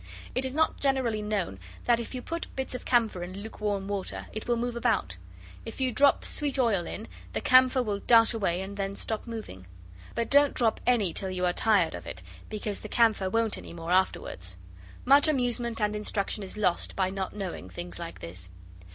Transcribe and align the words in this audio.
It 0.33 0.45
is 0.45 0.55
not 0.55 0.79
generally 0.79 1.21
known 1.21 1.59
that 1.85 1.99
if 1.99 2.15
you 2.15 2.23
put 2.23 2.47
bits 2.55 2.73
of 2.73 2.85
camphor 2.85 3.21
in 3.21 3.39
luke 3.43 3.61
warm 3.61 3.87
water 3.87 4.25
it 4.33 4.47
will 4.47 4.57
move 4.57 4.75
about. 4.75 5.15
If 5.63 5.79
you 5.79 5.91
drop 5.91 6.25
sweet 6.25 6.57
oil 6.57 6.87
in, 6.87 7.07
the 7.33 7.39
camphor 7.39 7.83
will 7.83 7.99
dart 7.99 8.33
away 8.33 8.63
and 8.63 8.77
then 8.77 8.95
stop 8.95 9.27
moving. 9.27 9.67
But 10.15 10.31
don't 10.31 10.55
drop 10.55 10.81
any 10.87 11.13
till 11.13 11.29
you 11.29 11.45
are 11.45 11.53
tired 11.53 11.93
of 11.93 12.07
it, 12.07 12.23
because 12.49 12.79
the 12.79 12.89
camphor 12.89 13.29
won't 13.29 13.59
any 13.59 13.73
more 13.73 13.91
afterwards. 13.91 14.57
Much 15.05 15.27
amusement 15.27 15.79
and 15.79 15.95
instruction 15.95 16.41
is 16.41 16.57
lost 16.57 16.95
by 16.95 17.11
not 17.11 17.35
knowing 17.35 17.69
things 17.69 17.99
like 17.99 18.21
this. 18.21 18.49